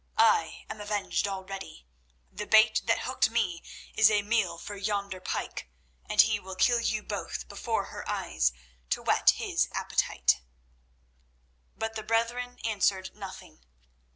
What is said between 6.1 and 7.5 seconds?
he will kill you both